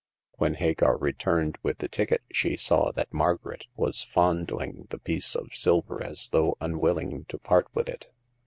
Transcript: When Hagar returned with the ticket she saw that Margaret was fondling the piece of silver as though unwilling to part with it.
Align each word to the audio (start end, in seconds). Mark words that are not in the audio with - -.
When 0.37 0.55
Hagar 0.55 0.97
returned 0.97 1.59
with 1.61 1.77
the 1.77 1.87
ticket 1.87 2.23
she 2.31 2.57
saw 2.57 2.91
that 2.93 3.13
Margaret 3.13 3.65
was 3.75 4.01
fondling 4.01 4.87
the 4.89 4.97
piece 4.97 5.35
of 5.35 5.53
silver 5.53 6.01
as 6.03 6.31
though 6.31 6.57
unwilling 6.59 7.25
to 7.25 7.37
part 7.37 7.67
with 7.75 7.87
it. 7.87 8.07